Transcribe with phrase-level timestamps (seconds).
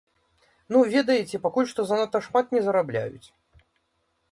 [0.75, 3.27] Ну ведаеце, пакуль што занадта шмат не зарабляюць.